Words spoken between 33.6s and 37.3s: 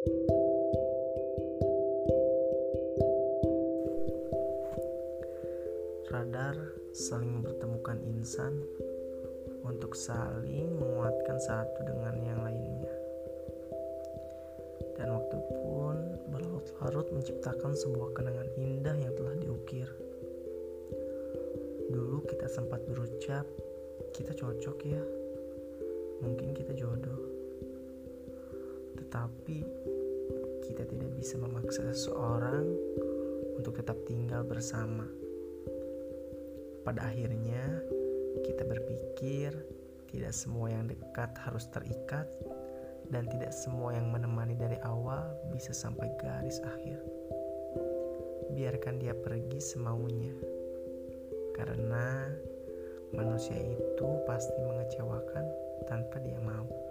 tetap tinggal bersama. Pada